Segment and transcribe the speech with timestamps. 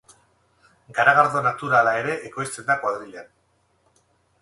[0.99, 3.33] Garagardo naturala ere ekoizten da kuadrillan.